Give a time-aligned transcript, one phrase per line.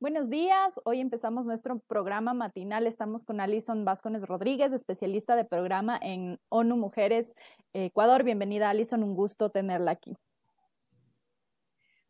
[0.00, 2.86] Buenos días, hoy empezamos nuestro programa matinal.
[2.86, 7.34] Estamos con Alison Vázquez Rodríguez, especialista de programa en ONU Mujeres
[7.74, 8.24] Ecuador.
[8.24, 10.16] Bienvenida, Alison, un gusto tenerla aquí.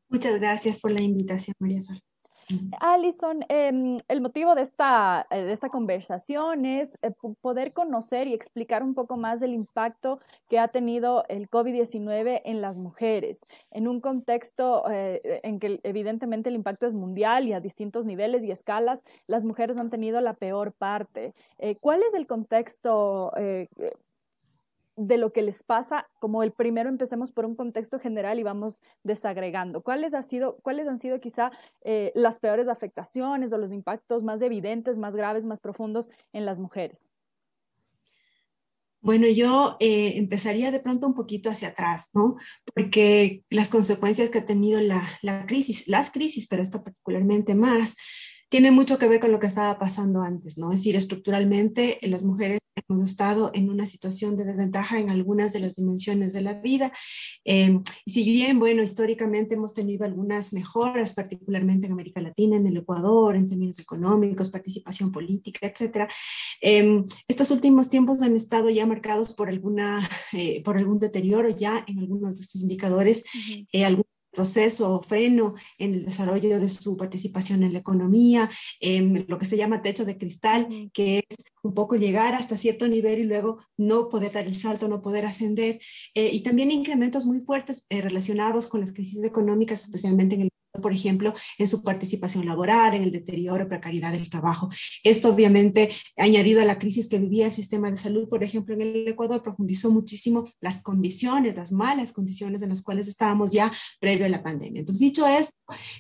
[0.09, 2.01] Muchas gracias por la invitación, María Sol.
[2.81, 8.35] Alison, em, el motivo de esta, eh, de esta conversación es eh, poder conocer y
[8.35, 13.89] explicar un poco más del impacto que ha tenido el COVID-19 en las mujeres, en
[13.89, 18.51] un contexto eh, en que evidentemente el impacto es mundial y a distintos niveles y
[18.51, 21.35] escalas, las mujeres han tenido la peor parte.
[21.81, 23.33] ¿Cuál es el contexto
[24.97, 28.83] de lo que les pasa, como el primero empecemos por un contexto general y vamos
[29.03, 29.83] desagregando.
[29.83, 31.51] ¿Cuáles, ha sido, cuáles han sido quizá
[31.83, 36.61] eh, las peores afectaciones o los impactos más evidentes, más graves, más profundos en las
[36.61, 37.07] mujeres?
[39.03, 42.37] Bueno, yo eh, empezaría de pronto un poquito hacia atrás, ¿no?
[42.75, 47.97] Porque las consecuencias que ha tenido la, la crisis, las crisis, pero esto particularmente más,
[48.51, 50.73] tiene mucho que ver con lo que estaba pasando antes, ¿no?
[50.73, 52.59] Es decir, estructuralmente las mujeres
[52.89, 56.93] hemos estado en una situación de desventaja en algunas de las dimensiones de la vida.
[57.45, 62.77] Eh, si bien, bueno, históricamente hemos tenido algunas mejoras, particularmente en América Latina, en el
[62.77, 66.09] Ecuador, en términos económicos, participación política, etcétera,
[66.61, 71.85] em, estos últimos tiempos han estado ya marcados por, alguna, eh, por algún deterioro ya
[71.87, 73.25] en algunos de estos indicadores,
[73.73, 78.49] uh proceso o freno en el desarrollo de su participación en la economía,
[78.81, 82.89] en lo que se llama techo de cristal, que es un poco llegar hasta cierto
[82.89, 85.79] nivel y luego no poder dar el salto, no poder ascender,
[86.15, 90.51] eh, y también incrementos muy fuertes eh, relacionados con las crisis económicas, especialmente en el
[90.81, 94.69] por ejemplo, en su participación laboral, en el deterioro, precariedad del trabajo.
[95.03, 98.83] Esto obviamente, añadido a la crisis que vivía el sistema de salud, por ejemplo, en
[98.83, 104.27] el Ecuador, profundizó muchísimo las condiciones, las malas condiciones en las cuales estábamos ya previo
[104.27, 104.81] a la pandemia.
[104.81, 105.55] Entonces, dicho esto,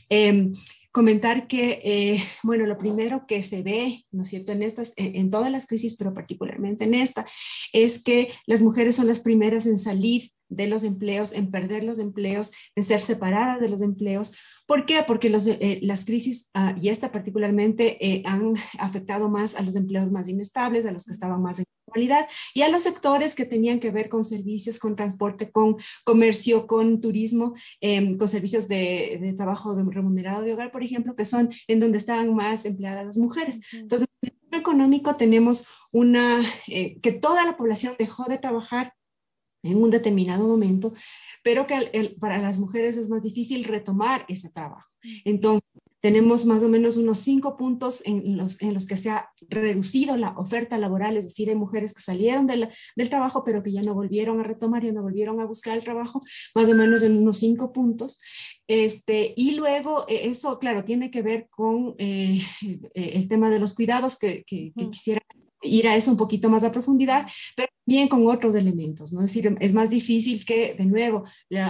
[0.08, 0.50] eh,
[0.92, 5.30] comentar que, eh, bueno, lo primero que se ve, ¿no es cierto?, en, estas, en,
[5.30, 7.26] todas las crisis, pero particularmente en esta,
[7.72, 11.99] es que las mujeres son las primeras en salir de los empleos, en perder los
[11.99, 14.37] empleos, en ser separadas de los empleos.
[14.66, 15.03] ¿Por qué?
[15.06, 19.77] Porque los, eh, las crisis, ah, y esta particularmente, eh, han afectado más a los
[19.77, 21.65] empleos más inestables, a los que estaban más en
[22.55, 27.00] y a los sectores que tenían que ver con servicios, con transporte, con comercio, con
[27.00, 31.99] turismo, em, con servicios de, trabajo remunerado de hogar, por ejemplo, que son en donde
[31.99, 33.60] estaban más empleadas las mujeres.
[33.72, 38.94] Entonces, en el económico tenemos una, eh, que toda la población dejó de trabajar
[39.62, 40.93] en un determinado momento,
[41.43, 44.88] pero que para las mujeres es más difícil retomar ese trabajo.
[45.25, 45.69] Entonces,
[46.00, 50.16] tenemos más o menos unos cinco puntos en los, en los que se ha reducido
[50.16, 53.94] la oferta laboral, es decir, hay mujeres que salieron del trabajo, pero que ya no
[53.94, 56.22] volvieron a retomar, ya no volvieron a buscar el trabajo,
[56.54, 58.21] más o menos en unos cinco puntos.
[58.66, 62.41] Este, y luego eh, eso, claro, tiene que ver con eh,
[62.94, 65.21] eh, el tema de los cuidados que, que, que quisiera
[65.62, 69.20] ir a eso un poquito más a profundidad, pero bien con otros elementos, ¿no?
[69.20, 71.24] Es decir, es más difícil que, de nuevo,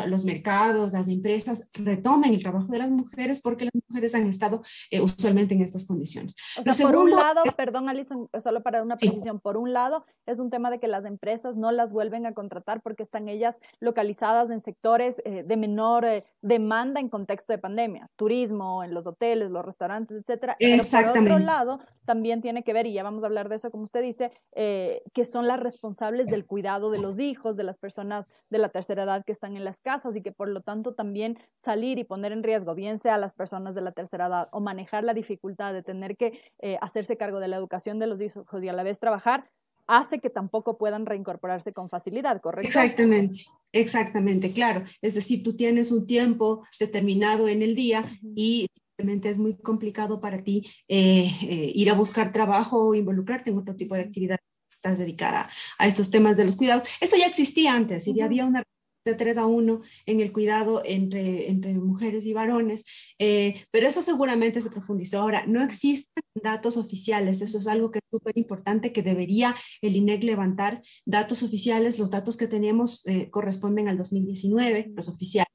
[0.06, 4.62] los mercados, las empresas retomen el trabajo de las mujeres porque las mujeres han estado
[4.91, 6.34] eh, usualmente en estas condiciones.
[6.59, 10.38] O sea, por un lado, perdón, Alison, solo para una precisión, por un lado, es
[10.38, 14.50] un tema de que las empresas no las vuelven a contratar porque están ellas localizadas
[14.50, 19.50] en sectores eh, de menor eh, demanda en contexto de pandemia, turismo, en los hoteles,
[19.50, 20.56] los restaurantes, etcétera.
[20.59, 21.21] Exactamente.
[21.21, 23.71] Pero por otro lado, también tiene que ver, y ya vamos a hablar de eso,
[23.71, 25.60] como usted dice, que son las
[26.00, 29.56] responsables del cuidado de los hijos, de las personas de la tercera edad que están
[29.56, 32.97] en las casas y que por lo tanto también salir y poner en riesgo, bien
[32.97, 36.41] sea a las personas de la tercera edad o manejar la dificultad de tener que
[36.60, 39.50] eh, hacerse cargo de la educación de los hijos y a la vez trabajar,
[39.87, 42.69] hace que tampoco puedan reincorporarse con facilidad, ¿correcto?
[42.69, 44.84] Exactamente, exactamente, claro.
[45.03, 50.19] Es decir, tú tienes un tiempo determinado en el día y simplemente es muy complicado
[50.19, 54.39] para ti eh, eh, ir a buscar trabajo o involucrarte en otro tipo de actividad
[54.71, 56.89] estás dedicada a estos temas de los cuidados.
[57.01, 58.63] Eso ya existía antes y había una
[59.05, 62.85] de 3 a 1 en el cuidado entre, entre mujeres y varones,
[63.19, 65.21] eh, pero eso seguramente se profundizó.
[65.21, 69.97] Ahora, no existen datos oficiales, eso es algo que es súper importante que debería el
[69.97, 75.49] INEC levantar datos oficiales, los datos que tenemos eh, corresponden al 2019, los oficiales.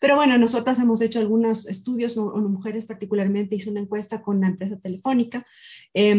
[0.00, 4.46] Pero bueno, nosotras hemos hecho algunos estudios, una mujeres particularmente hizo una encuesta con la
[4.46, 5.46] empresa telefónica.
[5.92, 6.16] Eh,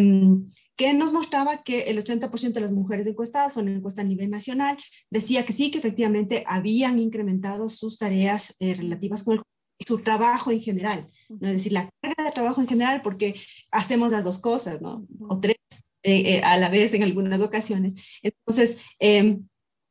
[0.79, 4.29] que nos mostraba que el 80% de las mujeres encuestadas, fue una encuesta a nivel
[4.29, 4.77] nacional,
[5.09, 9.43] decía que sí, que efectivamente habían incrementado sus tareas eh, relativas con
[9.77, 11.49] su trabajo en general, ¿no?
[11.49, 13.35] es decir, la carga de trabajo en general, porque
[13.71, 15.05] hacemos las dos cosas, ¿no?
[15.27, 15.57] O tres
[16.03, 17.95] eh, eh, a la vez en algunas ocasiones.
[18.23, 19.49] Entonces, em,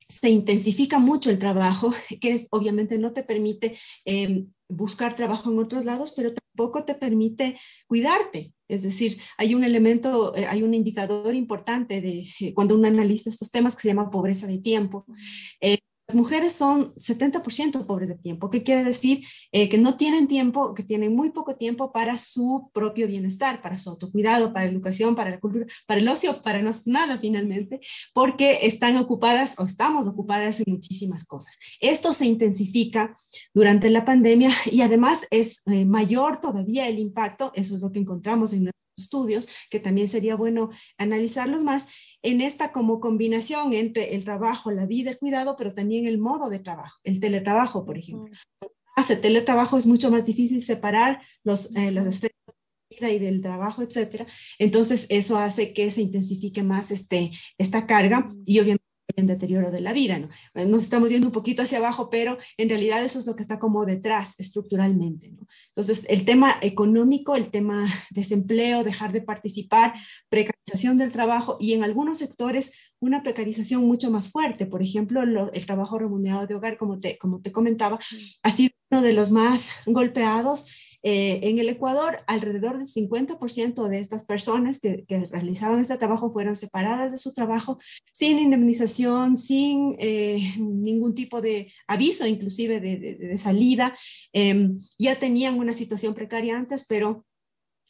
[0.09, 1.93] se intensifica mucho el trabajo,
[2.23, 3.77] que es, obviamente no te permite
[4.07, 8.55] em, buscar trabajo en otros lados, pero tampoco te permite cuidarte.
[8.69, 13.31] Es decir, hay un elemento, eh, hay un indicador importante de eh, cuando uno analiza
[13.31, 15.07] estos temas que se llama pobreza de tiempo.
[15.61, 15.79] Eh,
[16.09, 18.49] las mujeres son 70% pobres de tiempo.
[18.49, 19.27] ¿Qué quiere decir?
[19.53, 23.77] Eh, que no tienen tiempo, que tienen muy poco tiempo para su propio bienestar, para
[23.77, 27.81] su autocuidado, para la educación, para la cultura, para el ocio, para no, nada finalmente,
[28.15, 31.55] porque están ocupadas o estamos ocupadas en muchísimas cosas.
[31.79, 33.15] Esto se intensifica
[33.53, 37.99] durante la pandemia y además es eh, mayor todavía el impacto, eso es lo que
[37.99, 41.89] encontramos en estudios, que también sería bueno analizarlos más,
[42.23, 46.49] en esta como combinación entre el trabajo, la vida, el cuidado, pero también el modo
[46.49, 48.37] de trabajo, el teletrabajo, por ejemplo.
[48.97, 53.41] Hace teletrabajo es mucho más difícil separar los, eh, las esferas de vida y del
[53.41, 54.27] trabajo, etcétera.
[54.59, 58.88] Entonces, eso hace que se intensifique más este, esta carga y obviamente
[59.19, 60.29] en deterioro de la vida, ¿no?
[60.67, 63.59] Nos estamos yendo un poquito hacia abajo, pero en realidad eso es lo que está
[63.59, 65.47] como detrás estructuralmente, ¿no?
[65.69, 69.95] Entonces, el tema económico, el tema desempleo, dejar de participar,
[70.29, 74.67] precarización del trabajo y en algunos sectores una precarización mucho más fuerte.
[74.67, 75.23] Por ejemplo,
[75.53, 77.99] el trabajo remunerado de hogar, como te, como te comentaba,
[78.43, 80.67] ha sido uno de los más golpeados
[81.03, 86.57] eh, en el Ecuador, alrededor del 50% de estas personas que, realizaban este trabajo fueron
[86.57, 87.79] separadas de su trabajo
[88.13, 93.97] sin indemnización, sin eh, ningún tipo de aviso, inclusive de, salida.
[94.33, 97.25] Em, ya tenían una situación precaria antes, pero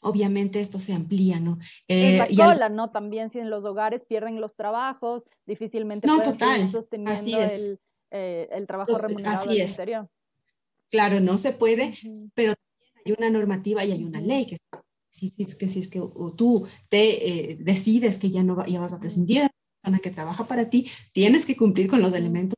[0.01, 1.59] obviamente esto se amplía, ¿no?
[1.89, 2.91] Eh, la cola, ¿no?
[2.91, 7.81] También si en los hogares pierden los trabajos, difícilmente no, pueden total, sosteniendo el,
[8.11, 10.09] eh, el, trabajo remunerado así interior.
[10.91, 11.95] Claro, no se puede,
[12.35, 12.55] pero
[13.09, 14.59] hay una normativa y hay una ley que
[15.11, 16.01] si, que si es que
[16.37, 19.51] tú te eh, decides que ya no ya vas a prescindir de la
[19.83, 22.57] persona que trabaja para ti, tienes que cumplir con los elementos.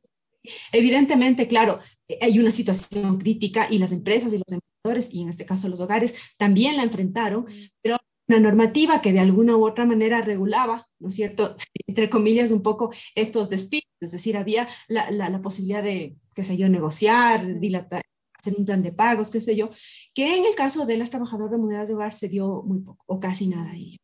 [0.71, 5.29] Evidentemente, claro, eh, hay una situación crítica y las empresas y los empleadores, y en
[5.29, 7.45] este caso los hogares, también la enfrentaron,
[7.81, 7.97] pero
[8.27, 11.55] una normativa que de alguna u otra manera regulaba, ¿no es cierto?,
[11.87, 16.43] entre comillas, un poco estos despidos, es decir, había la, la, la posibilidad de, qué
[16.43, 18.01] sé yo, negociar, dilatar,
[18.41, 19.69] hacer un plan de pagos, qué sé yo,
[20.13, 23.19] que en el caso de las trabajadoras remuneradas de hogar se dio muy poco o
[23.19, 23.97] casi nada ahí.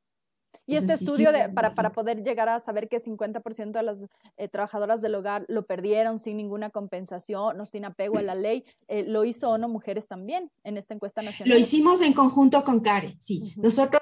[0.70, 4.06] Y este estudio de, para, para, poder llegar a saber que 50% de las
[4.36, 8.66] eh, trabajadoras del hogar lo perdieron sin ninguna compensación, no sin apego a la ley,
[8.90, 11.54] eh, ¿lo hizo ONU Mujeres también en esta encuesta nacional?
[11.54, 13.54] Lo hicimos en conjunto con CARE, sí.
[13.56, 14.02] Nosotros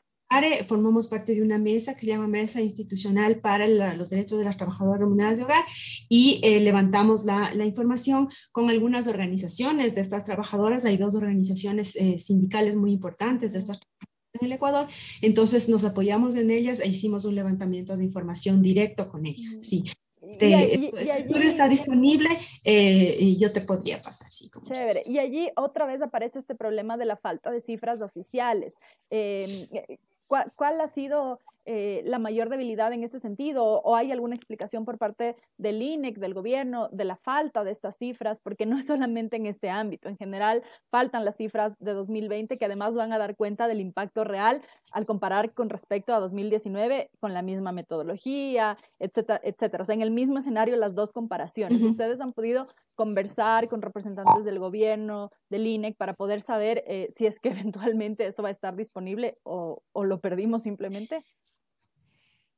[0.65, 4.57] formamos parte de una mesa que se llama Mesa Institucional para los Derechos de las
[4.57, 5.63] Trabajadoras Remuneradas de Hogar
[6.09, 10.85] y eh, levantamos la, la, información con algunas organizaciones de estas trabajadoras.
[10.85, 13.79] Hay dos organizaciones eh, sindicales muy importantes de estas
[14.33, 14.87] en el Ecuador,
[15.21, 19.59] entonces nos apoyamos en ellas e hicimos un levantamiento de información directo con ellas.
[19.61, 19.85] Sí,
[20.21, 22.29] este, este estudio está disponible
[22.63, 24.49] eh, y yo te podría pasar, sí.
[24.49, 25.03] Como chévere.
[25.05, 28.75] Y allí otra vez aparece este problema de la falta de cifras oficiales.
[29.09, 29.67] Eh,
[30.27, 33.63] ¿Cuál, ha sido eh, la mayor debilidad en ese sentido?
[33.63, 37.97] ¿O hay alguna explicación por parte del INEC, del gobierno, de la falta de estas
[37.97, 38.39] cifras?
[38.39, 42.65] Porque no es solamente en este ámbito, en general faltan las cifras de 2020 que
[42.65, 44.61] además van a dar cuenta del impacto real
[44.91, 49.83] al comparar con respecto a 2019 con la misma metodología, etcétera, etcétera.
[49.83, 51.83] O sea, en el mismo escenario las dos comparaciones.
[51.83, 57.25] ¿Ustedes han podido conversar con representantes del gobierno, del INEC, para poder saber eh, si
[57.25, 57.49] es que
[57.95, 61.23] eventualmente eso va a estar disponible o, lo perdimos simplemente?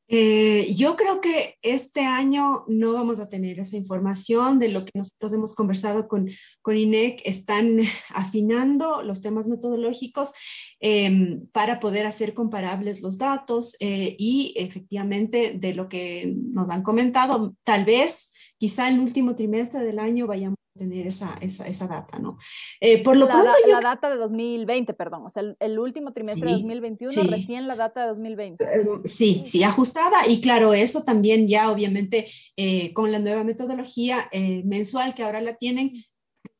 [0.09, 4.91] Eh, yo creo que este año no vamos a tener esa información de lo que
[4.95, 6.29] nosotros hemos conversado con,
[6.61, 7.21] con INEC.
[7.25, 7.79] Están
[8.13, 10.33] afinando los temas metodológicos
[10.79, 16.83] em, para poder hacer comparables los datos eh, y efectivamente de lo que nos han
[16.83, 22.19] comentado, tal vez quizá el último trimestre del año vayamos tener esa, esa, esa data,
[22.19, 22.37] ¿no?
[22.79, 26.45] Eh, por lo la, pronto la data de 2020, perdón, o sea, el, último trimestre
[26.45, 28.63] de 2021, recién la data de 2020.
[28.63, 34.29] Eh, sí, sí, ajustada y claro, eso también ya obviamente eh, con la nueva metodología
[34.63, 35.93] mensual que ahora la tienen,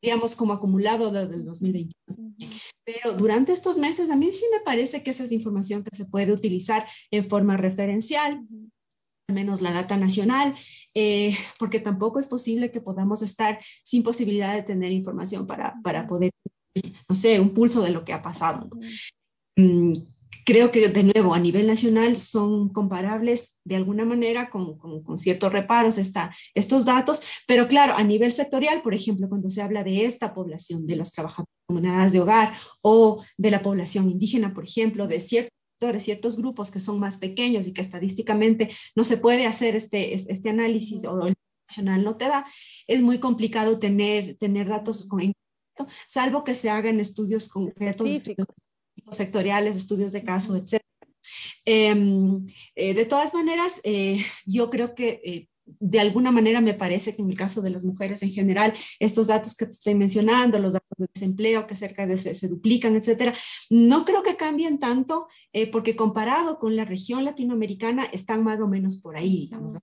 [0.02, 2.34] digamos como acumulado desde el 2021.
[2.84, 6.06] Pero durante estos meses a mí sí me parece que esa es información que se
[6.06, 8.67] puede utilizar en forma referencial al
[9.28, 10.54] menos la data nacional,
[10.94, 16.06] eh, porque tampoco es posible que podamos estar sin posibilidad de tener información para, para
[16.06, 16.30] poder,
[17.08, 18.68] no sé, un pulso de lo que ha pasado.
[19.56, 19.92] Mm,
[20.44, 25.18] creo que de nuevo a nivel nacional son comparables de alguna manera con, con, con
[25.18, 29.84] ciertos reparos esta, estos datos, pero claro, a nivel sectorial, por ejemplo, cuando se habla
[29.84, 34.64] de esta población, de las trabajadoras comunidades de hogar o de la población indígena, por
[34.64, 35.20] ejemplo, de
[35.78, 40.14] ciertos ciertos grupos que son más pequeños y que estadísticamente no se puede hacer este,
[40.14, 41.34] este análisis o el
[41.68, 42.46] nacional no te da,
[42.86, 45.32] es muy complicado tener, tener datos con
[46.06, 48.48] salvo que se hagan estudios concretos, estudios
[49.12, 50.82] sectoriales, estudios de caso, etc.
[51.64, 55.48] Em, eh, de todas maneras, eh, yo creo que eh,
[55.80, 59.26] de alguna manera me parece que en el caso de las mujeres en general, estos
[59.28, 63.34] datos que te estoy mencionando, los datos de desempleo que cerca de se, duplican, etcétera,
[63.70, 65.28] no creo que cambien tanto
[65.72, 69.74] porque comparado con la región latinoamericana están más o menos por ahí, digamos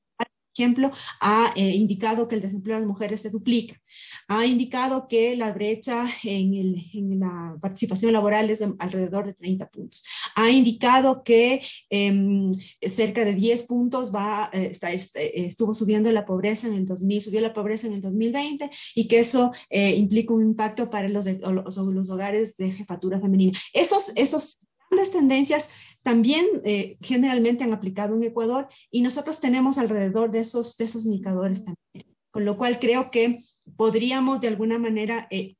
[0.55, 3.79] ejemplo, ha eh, indicado que el desempleo de las mujeres se duplica,
[4.27, 10.03] ha indicado que la brecha en, la participación laboral es de alrededor de 30 puntos,
[10.35, 16.67] ha indicado que eh, cerca de 10 puntos va, eh, este, estuvo subiendo la pobreza
[16.67, 20.41] en el 2000, subió la pobreza en el 2020 y que eso eh, implica un
[20.41, 23.57] impacto para los, sobre los hogares de jefatura femenina.
[23.73, 24.59] Esos, esos
[24.89, 25.69] grandes tendencias
[26.03, 31.05] también eh, generalmente han aplicado en Ecuador y nosotros tenemos alrededor de esos, de esos
[31.05, 32.15] indicadores también.
[32.31, 33.39] Con lo cual creo que
[33.75, 35.55] podríamos de alguna manera eh,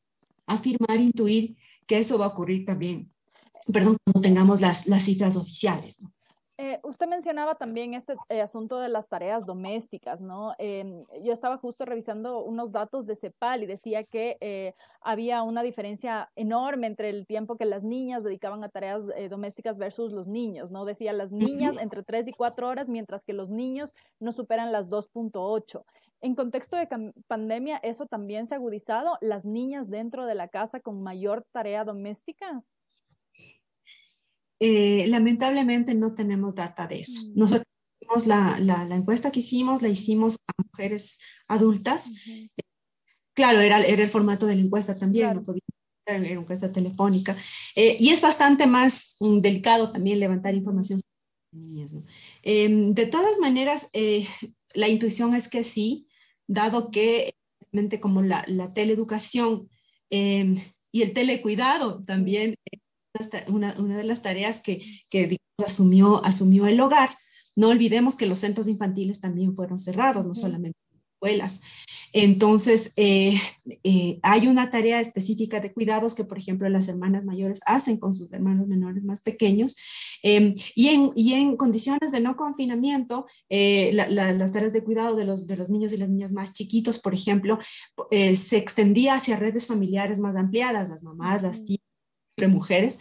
[0.46, 1.55] afirmar, intuir
[1.88, 3.12] que eso va a ocurrir también,
[3.72, 6.00] perdón, cuando tengamos las, las cifras oficiales.
[6.01, 6.12] ¿no?
[6.57, 10.53] Eh, usted mencionaba también este eh, asunto de las tareas domésticas, ¿no?
[10.57, 15.63] Em, yo estaba justo revisando unos datos de CEPAL y decía que eh, había una
[15.63, 20.71] diferencia enorme entre el tiempo que las niñas dedicaban a tareas domésticas versus los niños,
[20.71, 20.85] ¿no?
[20.85, 24.89] Decía las niñas entre 3 y 4 horas, mientras que los niños no superan las
[24.89, 25.83] 2.8.
[26.21, 26.88] En contexto de
[27.27, 29.17] pandemia, ¿eso también se ha agudizado?
[29.19, 32.63] ¿Las niñas dentro de la casa con mayor tarea doméstica?
[34.67, 37.22] Eh, lamentablemente no tenemos data de eso.
[37.36, 37.39] Mm.
[37.39, 37.67] Nosotros
[38.25, 42.12] la, la, la, encuesta que hicimos, la hicimos a mujeres adultas.
[43.36, 45.62] Claro, era, era, el formato de la encuesta también, no podía
[46.07, 47.38] era una encuesta telefónica.
[47.75, 51.93] Eh, y es bastante más um, delicado también levantar información sobre niñas.
[51.93, 52.03] ¿no?
[52.41, 54.27] Eh, de todas maneras, eh,
[54.74, 56.07] la intuición es que sí,
[56.48, 57.36] dado que
[58.01, 59.69] como la, la teleeducación
[60.10, 60.57] em,
[60.91, 62.55] y el telecuidado también
[63.48, 67.10] una, una de las tareas que, que asumió, asumió el hogar.
[67.55, 70.77] No olvidemos que los centros infantiles también fueron cerrados, no solamente
[71.15, 71.62] escuelas.
[72.12, 73.36] Entonces, eh,
[73.84, 78.13] eh, hay una tarea específica de cuidados que, por ejemplo, las hermanas mayores hacen con
[78.13, 79.75] sus hermanos menores más pequeños.
[80.24, 85.25] Em, y, en, y, en, condiciones de no confinamiento, eh, las tareas de cuidado de
[85.25, 87.60] los, de los niños y las niñas más chiquitos, por ejemplo,
[88.12, 91.86] se extendía hacia redes familiares más ampliadas, las mamás, las tías
[92.36, 92.98] entre mujeres,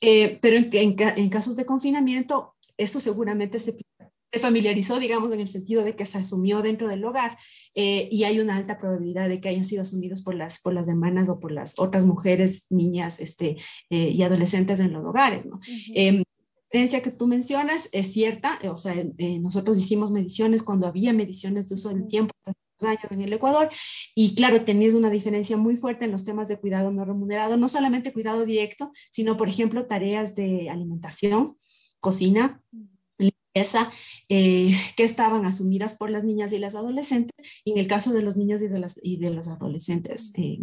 [0.00, 3.76] eh, pero en, en, casos de confinamiento, esto seguramente se,
[4.40, 7.38] familiarizó, digamos, en el sentido de que se asumió dentro del hogar
[7.74, 10.88] eh, y hay una alta probabilidad de que hayan sido asumidos por las, por las
[10.88, 13.56] hermanas o por las otras mujeres, niñas este,
[13.90, 15.46] eh, y adolescentes en los hogares.
[15.46, 15.56] ¿no?
[15.56, 16.22] Uh
[16.72, 18.96] la evidencia que tú mencionas es cierta, o sea,
[19.40, 22.34] nosotros hicimos mediciones cuando había mediciones de uso del tiempo
[22.80, 23.68] años en el Ecuador.
[24.14, 27.68] Y claro, tenías una diferencia muy fuerte en los temas de cuidado no remunerado, no
[27.68, 31.56] solamente cuidado directo, sino por ejemplo tareas de alimentación,
[32.00, 32.60] cocina,
[33.18, 33.90] limpieza,
[34.28, 38.22] eh, que estaban asumidas por las niñas y las adolescentes, y en el caso de
[38.22, 40.58] los niños y de, las, y de los adolescentes, eh,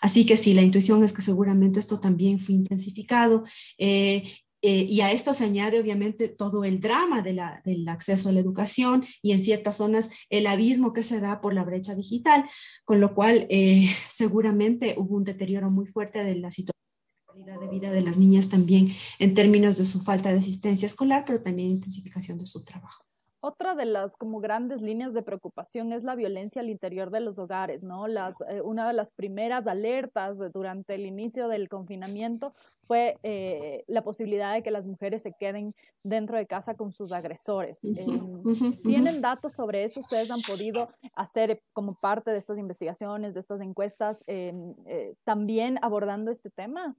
[0.00, 3.44] Así que sí, la intuición es que seguramente esto también fue intensificado
[3.78, 4.24] eh,
[4.66, 9.04] eh, y a esto se añade obviamente todo el drama del acceso a la educación
[9.20, 12.46] y en ciertas zonas el abismo que se da por la brecha digital,
[12.86, 16.72] con lo cual eh, seguramente hubo un deterioro muy fuerte de la situación
[17.60, 21.42] de vida de las niñas también en términos de su falta de asistencia escolar, pero
[21.42, 23.04] también intensificación de su trabajo.
[23.46, 27.38] Otra de las como grandes líneas de preocupación es la violencia al interior de los
[27.38, 28.08] hogares, ¿no?
[28.08, 32.54] Las, eh, una de las primeras alertas durante el inicio del confinamiento
[32.86, 37.12] fue eh, la posibilidad de que las mujeres se queden dentro de casa con sus
[37.12, 37.84] agresores.
[37.84, 40.00] Em, ¿Tienen datos sobre eso?
[40.00, 45.78] ¿Ustedes han podido hacer como parte de estas investigaciones, de estas encuestas, em, eh, también
[45.82, 46.96] abordando este tema?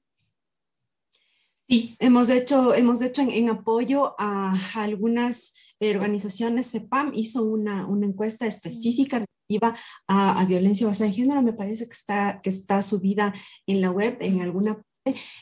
[1.68, 6.72] Sí, hemos hecho, hemos hecho en, apoyo a, algunas organizaciones.
[6.72, 9.78] CEPAM hizo una, una encuesta específica relativa
[10.08, 11.42] a, a, violencia basada en género.
[11.42, 13.34] Me parece que está, que está subida
[13.68, 14.82] en la web, en alguna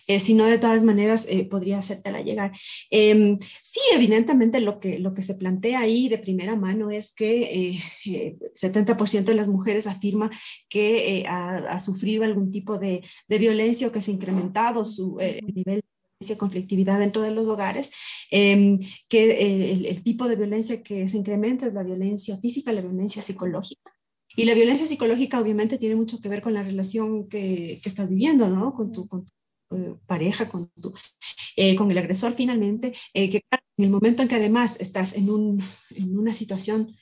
[0.07, 2.51] eh, si no, de todas maneras, eh, podría hacértela llegar.
[2.91, 7.79] Eh, sí, evidentemente lo que, lo que se plantea ahí de primera mano es que
[8.55, 10.29] 70% eh, de las mujeres afirma
[10.69, 15.17] que ha, ha, sufrido algún tipo de, de, violencia o que se ha incrementado su
[15.53, 15.81] nivel
[16.37, 17.91] conflictividad dentro de los hogares,
[18.31, 22.81] eh, que el, el, tipo de violencia que se incrementa es la violencia física, la
[22.81, 23.91] violencia psicológica.
[24.35, 28.09] Y la violencia psicológica obviamente tiene mucho que ver con la relación que, que estás
[28.09, 28.73] viviendo, ¿no?
[28.73, 29.31] Con tu, con tu
[29.75, 30.93] eh, pareja, con, tu,
[31.55, 33.43] eh, con el agresor finalmente, eh, que
[33.77, 35.63] en el momento en que además estás en, un,
[35.95, 36.95] en una situación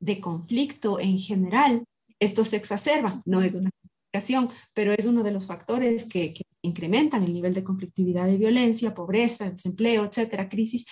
[0.00, 1.84] de conflicto en general,
[2.20, 3.70] esto se exacerba, no es una
[4.74, 8.94] pero es uno de los factores que, que incrementan el nivel de conflictividad y violencia,
[8.94, 10.86] pobreza, desempleo, etcétera, crisis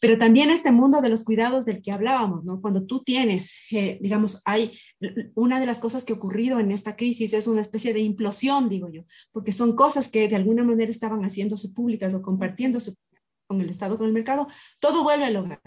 [0.00, 2.60] pero también este mundo de los cuidados del que hablábamos, ¿no?
[2.60, 4.72] Cuando tú tienes, eh, digamos, hay
[5.34, 8.68] una de las cosas que ha ocurrido en esta crisis es una especie de implosión,
[8.68, 12.94] digo yo, porque son cosas que de alguna manera estaban haciéndose públicas o compartiéndose
[13.46, 14.48] con el Estado, con el mercado,
[14.80, 15.60] todo vuelve al hogar.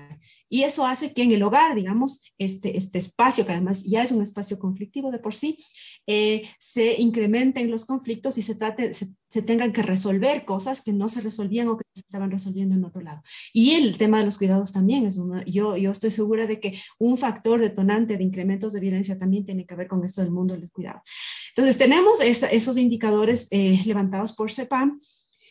[0.49, 4.11] Y eso hace que en el hogar, digamos, este, este espacio, que además ya es
[4.11, 5.63] un espacio conflictivo de por sí,
[6.07, 11.07] eh, se incrementen los conflictos y se, trate, se, tengan que resolver cosas que no
[11.07, 13.21] se resolvían o que se estaban resolviendo en otro lado.
[13.53, 16.79] Y el tema de los cuidados también es una, yo, yo estoy segura de que
[16.97, 20.55] un factor detonante de incrementos de violencia también tiene que ver con esto del mundo
[20.55, 21.01] de los cuidados.
[21.49, 24.99] Entonces, tenemos esos indicadores eh, levantados por CEPAM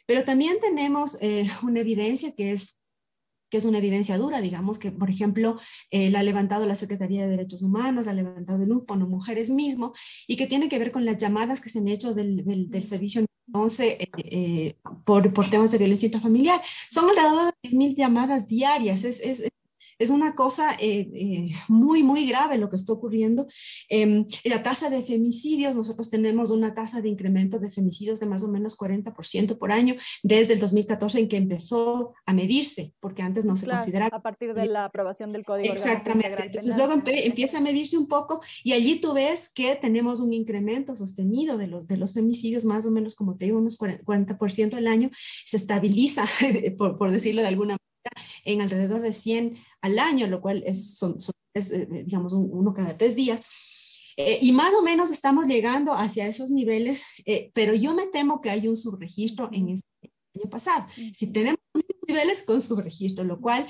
[0.09, 2.81] pero también tenemos eh, una evidencia que es
[3.51, 5.59] que es una evidencia dura, digamos, que por ejemplo
[5.91, 9.07] eh, la ha levantado la Secretaría de Derechos Humanos, la ha levantado el UPON o
[9.07, 9.95] Mujeres mismo,
[10.27, 13.25] y que tiene que ver con las llamadas que se han hecho del, del, servicio
[13.51, 16.61] 11 eh, por, por, temas de violencia intrafamiliar.
[16.91, 19.51] Son alrededor de 10.000 llamadas diarias, es, es, es
[20.11, 23.47] una cosa eh, eh, muy, muy grave lo que está ocurriendo.
[23.89, 28.45] Eh, la tasa de femicidios, nosotros tenemos una tasa de incremento de femicidios de más
[28.45, 33.45] o menos 40% por año desde el 2014 en que empezó a medirse, porque antes
[33.45, 34.17] no se consideraba.
[34.17, 35.73] A partir de la aprobación del Código.
[35.73, 36.45] Exactamente.
[36.45, 40.95] Entonces luego empieza a medirse un poco y allí tú ves que tenemos un incremento
[40.95, 44.87] sostenido de los, de los femicidios, más o menos, como te digo, unos 40% al
[44.87, 45.11] año,
[45.45, 46.25] se estabiliza,
[46.79, 47.88] por, por decirlo de alguna manera
[48.45, 51.17] en alrededor de 100 al año, lo cual es, son,
[51.55, 53.43] eh, digamos, uno cada tres días.
[54.17, 58.41] Eh, y más o menos estamos llegando hacia esos niveles, eh, pero yo me temo
[58.41, 59.89] que hay un subregistro en este
[60.35, 60.87] año pasado.
[61.15, 61.61] Si tenemos
[62.07, 63.67] niveles con subregistro, lo cual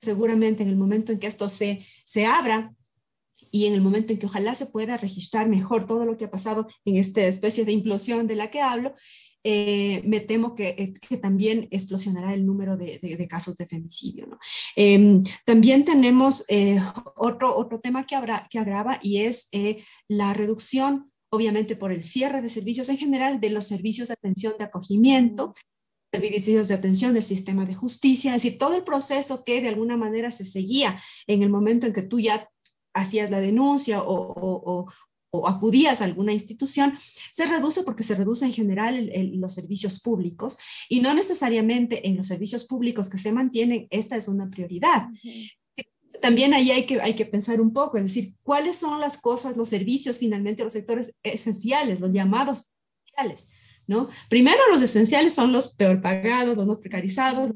[0.00, 2.76] seguramente en el momento en que esto se, se abra,
[3.50, 6.30] y en el momento en que ojalá se pueda registrar mejor todo lo que ha
[6.30, 8.94] pasado en esta especie de implosión de la que hablo,
[9.48, 14.26] eh, me temo que, eh, que, también explosionará el número de, de, casos de femicidio.
[14.26, 14.40] ¿no?
[14.74, 16.80] Em, también tenemos eh,
[17.14, 19.48] otro, otro tema que, habrá, que agrava y es
[20.08, 24.54] la reducción, obviamente por el cierre de servicios en general, de los servicios de atención
[24.58, 25.54] de acogimiento,
[26.12, 29.96] servicios de atención del sistema de justicia, es decir, todo el proceso que de alguna
[29.96, 32.50] manera se seguía en el momento en que tú ya
[32.94, 34.92] hacías la denuncia o, o,
[35.38, 36.98] o acudías a alguna institución,
[37.32, 42.26] se reduce porque se reduce en general los servicios públicos y no necesariamente en los
[42.26, 45.08] servicios públicos que se mantienen, esta es una prioridad.
[46.20, 49.56] También ahí hay que, hay que pensar un poco, es decir, cuáles son las cosas,
[49.56, 52.68] los servicios finalmente, los sectores esenciales, los llamados
[53.04, 53.48] esenciales,
[53.86, 54.08] ¿no?
[54.28, 57.52] Primero los esenciales son los peor pagados, los más precarizados,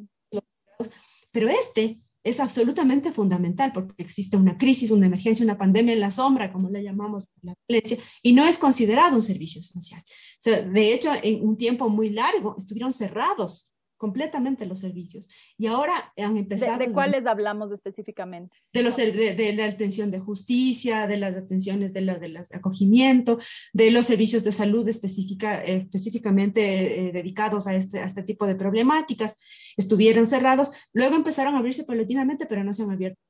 [1.32, 6.10] pero este es absolutamente fundamental porque existe una crisis, una emergencia, una pandemia en la
[6.10, 10.02] sombra, como la llamamos la violencia, y no es considerado un servicio esencial.
[10.44, 15.28] de hecho, en un tiempo muy largo estuvieron cerrados completamente los servicios.
[15.58, 16.78] Y ahora han empezado...
[16.78, 18.56] ¿De, cuáles hablamos específicamente?
[18.72, 23.38] De, los, de, la atención de justicia, de las atenciones de, la, de las acogimiento,
[23.74, 28.46] de los servicios de salud específica, eh, específicamente eh, dedicados a este, a este tipo
[28.46, 29.36] de problemáticas.
[29.76, 33.20] Estuvieron cerrados, luego empezaron a abrirse paulatinamente, pero no se han abierto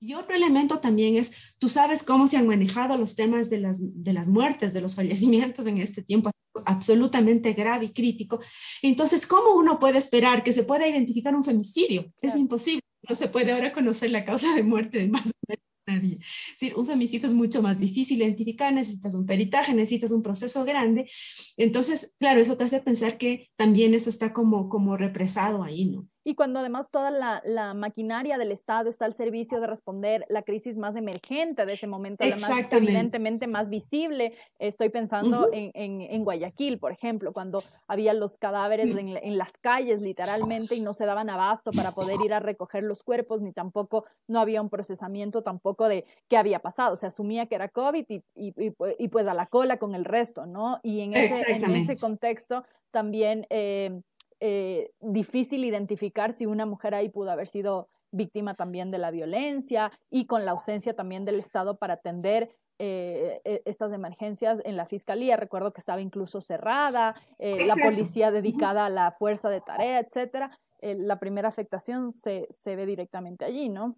[0.00, 3.78] y otro elemento también es, tú sabes cómo se han manejado los temas de las,
[3.80, 6.30] de las muertes, de los fallecimientos en este tiempo
[6.64, 8.40] absolutamente grave y crítico.
[8.82, 12.12] Entonces, ¿cómo uno puede esperar que se pueda identificar un femicidio?
[12.20, 12.82] Es imposible.
[13.08, 16.18] No se puede ahora conocer la causa de muerte de más o menos nadie.
[16.20, 20.22] Es decir, un femicidio es mucho más difícil de identificar, necesitas un peritaje, necesitas un
[20.22, 21.10] proceso grande.
[21.56, 26.06] Entonces, claro, eso te hace pensar que también eso está como, como represado ahí, ¿no?
[26.24, 30.76] Y cuando además toda la, maquinaria del Estado está al servicio de responder la crisis
[30.76, 34.34] más emergente de ese momento, la más evidentemente más visible.
[34.58, 40.00] Estoy pensando en, en, Guayaquil, por ejemplo, cuando había los cadáveres en, en, las calles
[40.02, 44.04] literalmente y no se daban abasto para poder ir a recoger los cuerpos, ni tampoco
[44.26, 46.96] no había un procesamiento tampoco de qué había pasado.
[46.96, 48.54] Se asumía que era COVID y, y,
[48.98, 50.80] y pues a la cola con el resto, ¿no?
[50.82, 53.46] Y en ese, en ese contexto también...
[53.50, 54.02] Eh,
[54.40, 59.92] eh, difícil identificar si una mujer ahí pudo haber sido víctima también de la violencia
[60.10, 62.48] y con la ausencia también del Estado para atender
[62.78, 65.36] eh, e, estas emergencias en la fiscalía.
[65.36, 70.58] Recuerdo que estaba incluso cerrada, eh, la policía dedicada a la fuerza de tarea, etcétera.
[70.80, 73.96] la primera afectación se, se ve directamente allí, ¿no?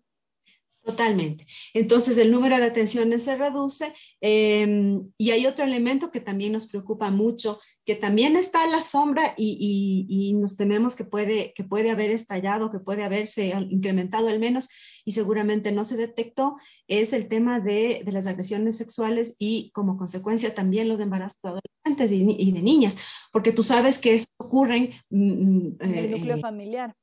[0.82, 1.44] Totalmente.
[1.74, 6.68] Entonces, el número de atenciones se reduce em, y hay otro elemento que también nos
[6.68, 11.90] preocupa mucho, que también está a la sombra y, nos tememos que puede, que puede
[11.90, 14.70] haber estallado, que puede haberse incrementado al menos
[15.04, 16.56] y seguramente no se detectó,
[16.88, 22.12] es el tema de, las agresiones sexuales y como consecuencia también los embarazos de adolescentes
[22.12, 22.96] y, de niñas,
[23.32, 26.94] porque tú sabes que eso ocurre mm, mm, en el núcleo eh, familiar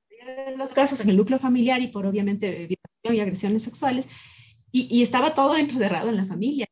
[0.57, 4.09] los casos en el núcleo familiar y por obviamente violación y agresiones sexuales,
[4.71, 6.67] y, estaba todo encerrado en la familia,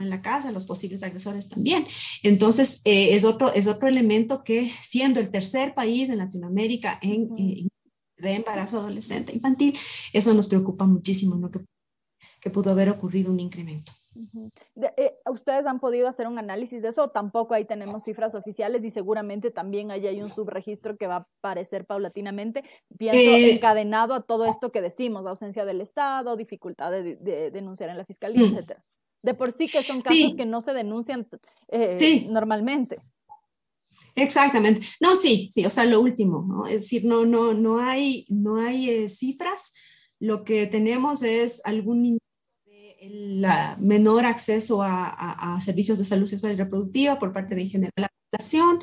[0.00, 1.86] en la casa, los posibles agresores también.
[2.22, 7.30] Entonces, eh, es, otro, es otro elemento que siendo el tercer país en Latinoamérica en,
[7.38, 7.68] eh,
[8.16, 9.78] de embarazo adolescente infantil,
[10.12, 11.50] eso nos preocupa muchísimo, ¿no?
[11.50, 11.60] que,
[12.40, 13.92] que pudo haber ocurrido un incremento.
[14.96, 17.08] Eh, ¿Ustedes han podido hacer un análisis de eso?
[17.08, 21.28] Tampoco ahí tenemos cifras oficiales y seguramente también ahí hay un subregistro que va a
[21.38, 22.64] aparecer paulatinamente.
[22.98, 27.16] Pienso eh, encadenado a todo esto que decimos, ausencia del Estado, dificultad de,
[27.52, 28.52] denunciar en la fiscalía, etc.
[28.52, 28.84] etcétera.
[29.22, 31.26] De por sí que son casos que no se denuncian
[31.68, 33.00] eh, normalmente.
[34.14, 34.86] Exactamente.
[35.00, 36.66] No, sí, sí, o sea, lo último, ¿no?
[36.66, 39.72] Es decir, no, no, no hay, no hay cifras.
[40.18, 42.18] Lo que tenemos es algún
[43.00, 43.46] el
[43.78, 48.10] menor acceso a, servicios de salud sexual y reproductiva por parte de en general la
[48.30, 48.80] población.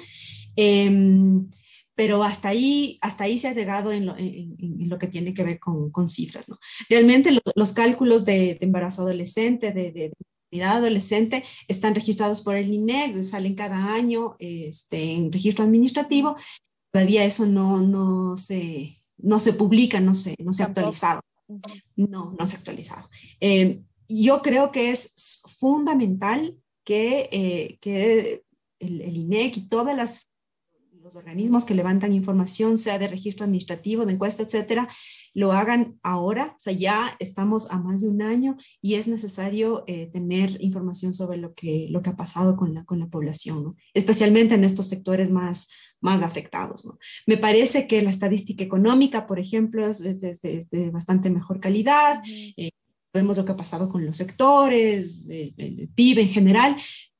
[0.55, 1.49] Em,
[1.95, 6.07] pero hasta ahí, hasta ahí se ha llegado en lo, que tiene que ver con,
[6.07, 6.49] cifras.
[6.49, 6.57] ¿no?
[6.89, 10.11] Realmente los, cálculos de, embarazo adolescente, de, de
[10.61, 16.35] adolescente, están registrados por el INEG, salen cada año este, en registro administrativo.
[16.91, 21.21] Todavía eso no, no, se, no se publica, no se, no se ha actualizado.
[21.95, 23.09] No, no se ha actualizado.
[23.39, 23.83] Em,
[24.21, 28.43] yo creo que es fundamental que, eh, que
[28.79, 34.43] el, INEC y todos los organismos que levantan información, sea de registro administrativo, de encuesta,
[34.43, 34.87] etcétera,
[35.33, 36.53] lo hagan ahora.
[36.55, 41.13] O sea, ya estamos a más de un año y es necesario eh, tener información
[41.13, 44.87] sobre lo que, lo que ha pasado con la, con la población, especialmente en estos
[44.87, 45.69] sectores más,
[46.01, 46.85] más afectados.
[46.85, 46.97] ¿no?
[47.27, 52.21] Me parece que la estadística económica, por ejemplo, es, de, bastante mejor calidad
[53.13, 56.75] vemos lo que ha pasado con los sectores, el, PIB en general,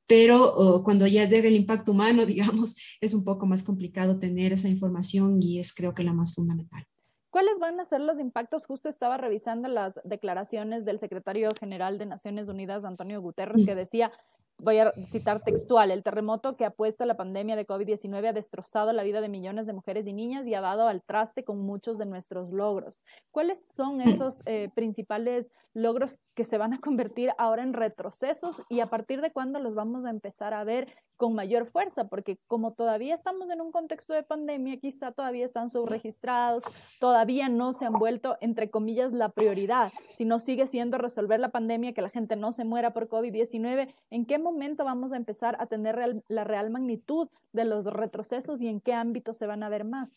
[0.08, 4.68] pero cuando ya llega el impacto humano, digamos, es un poco más complicado tener esa
[4.68, 6.84] información y es creo que la más fundamental.
[7.30, 8.68] ¿Cuáles van a ser los impactos?
[8.68, 14.12] Justo estaba revisando las declaraciones del secretario general de Naciones Unidas, Antonio Guterres, que decía,
[14.58, 18.94] voy a citar textual, el terremoto que ha puesto la pandemia de COVID-19 ha destrozado
[18.94, 21.98] la vida de millones de mujeres y niñas y ha dado al traste con muchos
[21.98, 23.04] de nuestros logros.
[23.32, 28.80] ¿Cuáles son esos eh, principales logros que se van a convertir ahora en retrocesos y
[28.80, 30.88] a partir de cuándo los vamos a empezar a ver
[31.18, 32.08] con mayor fuerza?
[32.08, 36.64] Porque como todavía estamos en un contexto de pandemia, quizá todavía están subregistrados,
[37.00, 41.94] todavía no se han vuelto, entre comillas, la prioridad, sino sigue siendo resolver la pandemia,
[41.94, 43.94] que la gente no se muera por COVID-19.
[44.10, 48.68] ¿En qué momento vamos a empezar a tener la real magnitud de los retrocesos y
[48.68, 50.12] en qué ámbitos se van a ver más?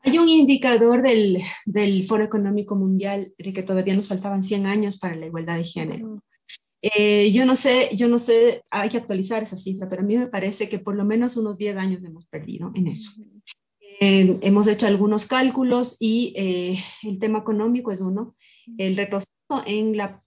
[0.00, 4.98] Hay un indicador del, del, Foro Económico Mundial de que todavía nos faltaban 100 años
[4.98, 6.22] para la igualdad de género.
[6.82, 10.18] Eh, yo no sé, yo no sé, hay que actualizar esa cifra, pero a mí
[10.18, 13.12] me parece que por lo menos unos 10 años hemos perdido en eso.
[14.00, 18.36] Eh, hemos hecho algunos cálculos y eh, el tema económico es uno.
[18.76, 19.32] El retroceso
[19.66, 20.23] en la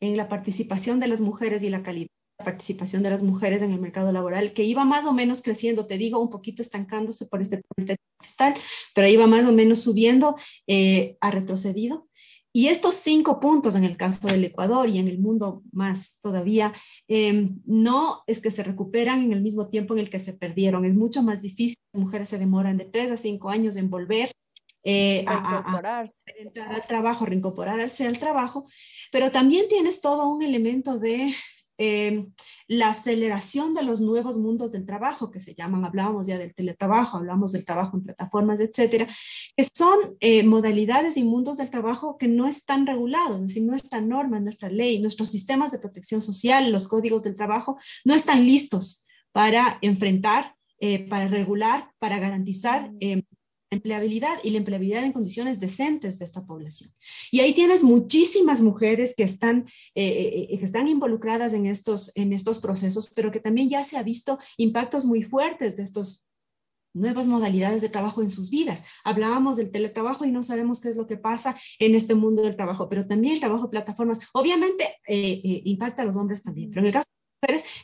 [0.00, 2.08] en la participación de las mujeres y la calidad
[2.38, 5.86] de participación de las mujeres en el mercado laboral, que iba más o menos creciendo,
[5.86, 7.60] te digo, un poquito estancándose por este
[8.18, 8.54] cristal,
[8.94, 10.36] pero iba más o menos subiendo,
[10.66, 12.08] eh, ha retrocedido.
[12.52, 16.72] Y estos cinco puntos en el caso del Ecuador y en el mundo más todavía,
[17.06, 20.84] em, no es que se recuperan en el mismo tiempo en el que se perdieron.
[20.84, 21.76] Es mucho más difícil.
[21.92, 24.32] Las mujeres se demoran de tres a cinco años en volver
[24.82, 26.04] eh, a,
[26.38, 28.64] entrar al trabajo, reincorporarse al trabajo,
[29.12, 31.34] pero también tienes todo un elemento de
[31.76, 32.32] em,
[32.66, 37.18] la aceleración de los nuevos mundos del trabajo que se llaman, hablábamos ya del teletrabajo,
[37.18, 39.06] hablamos del trabajo en plataformas, etcétera,
[39.54, 44.00] que son eh, modalidades y mundos del trabajo que no están regulados, es decir, nuestra
[44.00, 49.06] norma, nuestra ley, nuestros sistemas de protección social, los códigos del trabajo no están listos
[49.32, 52.90] para enfrentar, eh, para regular, para garantizar
[53.70, 56.90] empleabilidad y la empleabilidad en condiciones decentes de esta población.
[57.30, 62.12] Y ahí tienes muchísimas mujeres que están, eh, eh, eh, que están involucradas en estos,
[62.16, 66.26] en estos procesos, pero que también ya se ha visto impactos muy fuertes de estos
[66.92, 68.82] nuevas modalidades de trabajo en sus vidas.
[69.04, 72.56] Hablábamos del teletrabajo y no sabemos qué es lo que pasa en este mundo del
[72.56, 76.86] trabajo, pero también el trabajo de plataformas obviamente impacta a los hombres también, pero en
[76.86, 77.06] el caso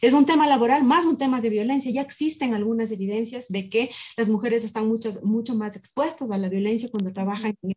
[0.00, 1.90] es un tema laboral más un tema de violencia.
[1.90, 6.48] Ya existen algunas evidencias de que las mujeres están muchas, mucho más expuestas a la
[6.48, 7.72] violencia cuando trabajan en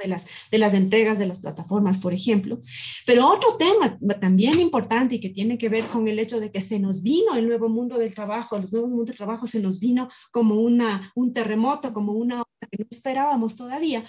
[0.00, 2.58] de las, de las entregas de las plataformas, por ejemplo.
[3.06, 6.60] Pero otro tema también importante y que tiene que ver con el hecho de que
[6.60, 9.78] se nos vino el nuevo mundo del trabajo, los nuevos mundos del trabajo se nos
[9.78, 14.04] vino como una, un terremoto, como una que no esperábamos todavía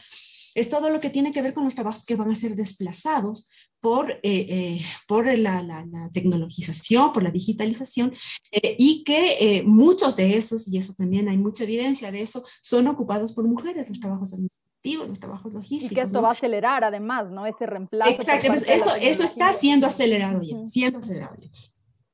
[0.55, 3.49] es todo lo que tiene que ver con los trabajos que van a ser desplazados
[3.79, 8.13] por, eh, eh, por la, la, tecnologización, por la digitalización,
[8.51, 12.87] eh, y que muchos de esos, y eso también hay mucha evidencia de eso, son
[12.87, 15.91] ocupados por mujeres, los trabajos administrativos, los trabajos logísticos.
[15.91, 17.45] Y que esto va a acelerar además, ¿no?
[17.45, 18.11] Ese reemplazo.
[18.11, 21.49] Exacto, pues eso, eso está siendo acelerado ya, siendo acelerado ya.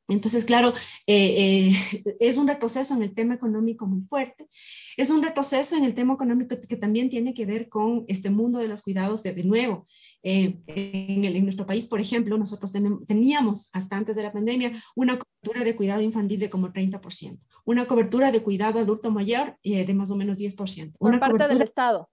[0.07, 0.73] Entonces, claro,
[1.05, 4.47] eh, eh, es un retroceso en el tema económico muy fuerte.
[4.95, 8.59] Es un retroceso en el tema económico que también tiene que ver con este mundo
[8.59, 9.87] de los cuidados de, de nuevo.
[10.23, 12.71] Eh, en, el, en, nuestro país, por ejemplo, nosotros
[13.07, 17.85] teníamos hasta antes de la pandemia una cobertura de cuidado infantil de como 30%, una
[17.85, 20.97] cobertura de cuidado adulto mayor de más o menos 10%.
[20.97, 22.09] Por parte del Estado.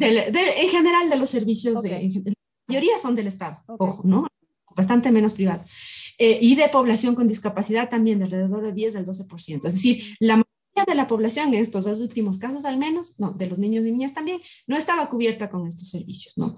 [0.00, 2.32] en general de los servicios, de, la
[2.66, 4.26] mayoría son del Estado, ojo, ¿no?
[4.74, 5.70] Bastante menos privados.
[6.20, 9.66] Eh, y de población con discapacidad también de alrededor de 10 al 12%.
[9.66, 13.30] Es decir, la mayoría de la población en estos dos últimos casos al menos, no,
[13.30, 16.56] de los niños y niñas también, no estaba cubierta con estos servicios, ¿no?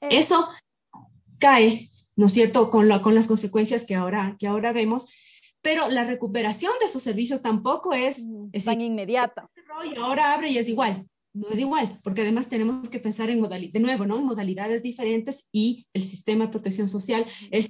[0.00, 0.08] Eh.
[0.12, 0.48] Eso
[1.38, 5.12] cae, ¿no es cierto?, con, con las consecuencias que ahora, que ahora vemos,
[5.60, 9.50] pero la recuperación de esos servicios tampoco es, es tan inmediata.
[10.00, 11.06] Ahora abre y es igual.
[11.34, 14.18] No es igual, porque además tenemos que pensar en modalidades, de nuevo, ¿no?
[14.18, 17.64] En modalidades diferentes y el sistema de protección social, el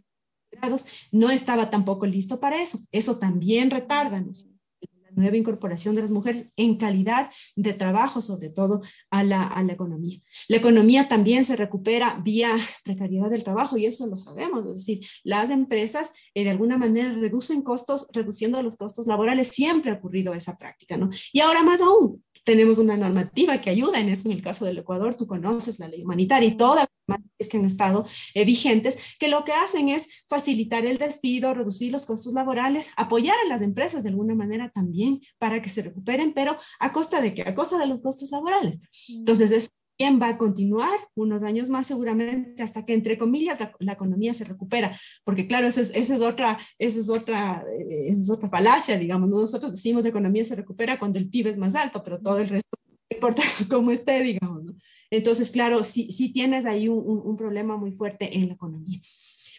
[1.10, 2.78] no estaba tampoco listo para eso.
[2.90, 8.80] Eso también retarda la nueva incorporación de las mujeres en calidad de trabajo, sobre todo
[9.10, 10.18] a la, a la economía.
[10.48, 15.06] La economía también se recupera vía precariedad del trabajo y eso lo sabemos, es decir,
[15.24, 20.32] las empresas eh, de alguna manera reducen costos, reduciendo los costos laborales, siempre ha ocurrido
[20.34, 21.10] esa práctica, ¿no?
[21.32, 24.28] Y ahora más aún, tenemos una normativa que ayuda en eso.
[24.28, 27.58] En el caso del Ecuador, tú conoces la ley humanitaria y todas las leyes que
[27.58, 32.32] han estado eh, vigentes, que lo que hacen es facilitar el despido, reducir los costos
[32.32, 36.92] laborales, apoyar a las empresas de alguna manera también para que se recuperen, pero a
[36.92, 37.42] costa de qué?
[37.42, 38.78] A costa de los costos laborales.
[39.08, 39.72] Entonces, es
[40.10, 44.98] va a continuar unos años más seguramente hasta que, entre comillas, la, economía se recupera,
[45.24, 49.72] porque claro, esa es, otra, esa es otra, eh, esa es otra falacia, digamos, nosotros
[49.72, 52.70] decimos la economía se recupera cuando el PIB es más alto, pero todo el resto
[53.10, 54.62] no importa cómo esté, digamos.
[55.10, 59.00] Entonces, claro, sí, sí tienes ahí un, un, problema muy fuerte en la economía.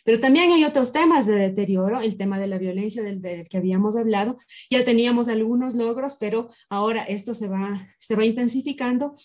[0.03, 3.57] Pero también hay otros temas de deterioro, el tema de la violencia del, del, que
[3.57, 4.37] habíamos hablado.
[4.69, 9.15] Ya teníamos algunos logros, pero ahora esto se va, se va intensificando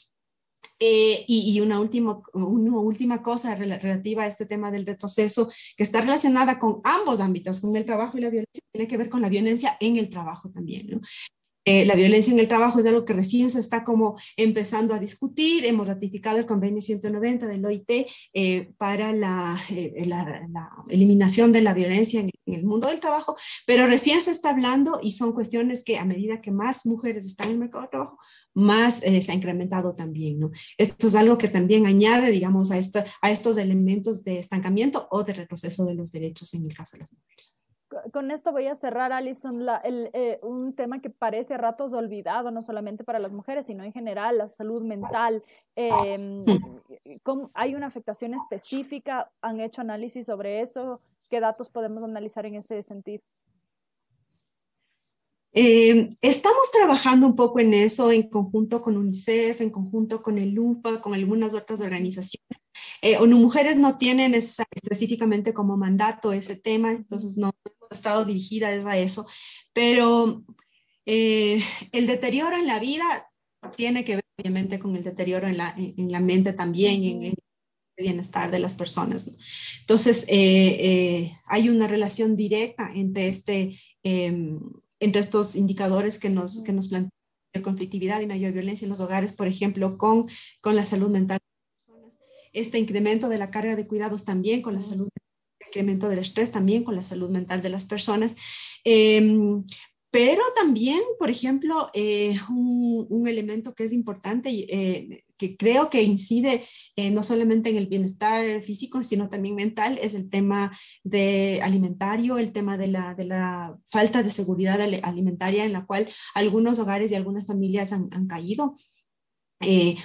[0.81, 6.01] eh, y, una, última, una última cosa relativa a este tema del retroceso, que está
[6.01, 9.29] relacionada con ambos ámbitos, con el trabajo y la violencia, tiene que ver con la
[9.29, 11.01] violencia en el trabajo también.
[11.69, 14.99] Eh, la violencia en el trabajo es algo que recién se está como empezando a
[14.99, 15.67] discutir.
[15.67, 19.61] Hemos ratificado el convenio 190 del OIT eh, para la,
[20.07, 24.99] la, eliminación de la violencia en, el mundo del trabajo, pero recién se está hablando
[25.03, 28.19] y son cuestiones que a medida que más mujeres están en el mercado de trabajo,
[28.55, 30.51] más eh, se ha incrementado también, ¿no?
[30.79, 35.85] Esto es algo que también añade, digamos, a estos elementos de estancamiento o de retroceso
[35.85, 37.59] de los derechos en el caso de las mujeres.
[38.13, 42.63] Con esto voy a cerrar, Alison, eh, un tema que parece a ratos olvidado, no
[42.63, 45.43] solamente para las mujeres, sino en general, la salud mental.
[45.75, 46.45] Em,
[47.55, 49.31] ¿Hay una afectación específica?
[49.43, 51.01] ¿Han hecho análisis sobre eso?
[51.29, 53.23] ¿Qué datos podemos analizar en ese sentido?
[55.53, 60.51] Eh, estamos trabajando un poco en eso en conjunto con UNICEF, en conjunto con el
[60.51, 62.61] LUPA, con algunas otras organizaciones.
[63.03, 67.53] Eh, ONU Mujeres no tienen específicamente como mandato ese tema, entonces no
[67.91, 69.27] estado dirigidas a eso,
[69.73, 70.45] pero
[71.07, 73.31] eh, el deterioro en la vida
[73.77, 77.35] tiene que ver obviamente con el deterioro en la, en, la mente también, en el
[77.97, 79.29] bienestar de las personas.
[79.81, 84.61] Entonces, hay una relación directa entre este em,
[85.01, 87.13] entre estos indicadores que nos, que nos plantean
[87.63, 90.27] conflictividad y mayor violencia en los hogares, por ejemplo, con,
[90.61, 91.39] con la salud mental
[92.53, 95.09] este incremento de la carga de cuidados también con la salud,
[95.69, 98.35] incremento del estrés también con la salud mental de las personas.
[98.85, 99.63] Em,
[100.11, 106.65] pero también, por ejemplo, eh, un, elemento que es importante, eh, que creo que incide
[106.97, 110.73] eh, no solamente en el bienestar físico, sino también mental, es el tema
[111.05, 116.09] de alimentario, el tema de la, de la falta de seguridad alimentaria en la cual
[116.35, 118.77] algunos hogares y algunas familias han, caído.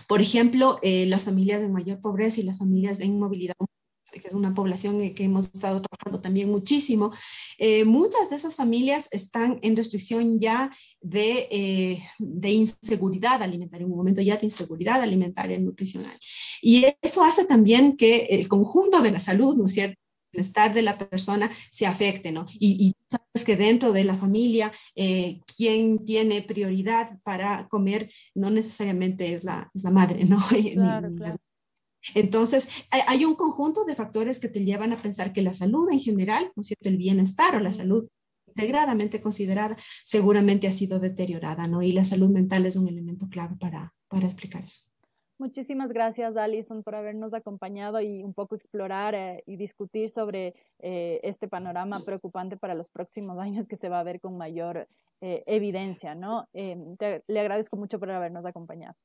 [0.07, 3.55] por ejemplo, las familias de mayor pobreza y las familias en movilidad
[4.19, 7.11] que es una población que hemos estado trabajando también muchísimo,
[7.57, 10.71] eh, muchas de esas familias están en restricción ya
[11.01, 16.15] de, eh, de, inseguridad alimentaria, en un momento ya de inseguridad alimentaria y nutricional.
[16.61, 19.99] Y eso hace también que el conjunto de la salud, ¿no es cierto?
[20.31, 22.45] El bienestar de la persona se afecte, ¿no?
[22.59, 29.33] Y, sabes que dentro de la familia, eh, quien tiene prioridad para comer no necesariamente
[29.33, 30.39] es la, es la madre, ¿no?
[30.73, 31.37] Claro, claro.
[32.15, 35.99] Entonces, hay un conjunto de factores que te llevan a pensar que la salud en
[35.99, 36.89] general, ¿no es cierto?
[36.89, 38.07] El bienestar o la salud
[38.47, 41.81] integradamente considerada seguramente ha sido deteriorada, ¿no?
[41.81, 44.93] Y la salud mental es un elemento clave para, para explicar eso.
[45.39, 51.19] Muchísimas gracias, Alison, por habernos acompañado y un poco explorar eh, y discutir sobre eh,
[51.23, 54.87] este panorama preocupante para los próximos años que se va a ver con mayor
[55.21, 56.47] eh, evidencia, ¿no?
[56.53, 58.95] le agradezco mucho por habernos acompañado.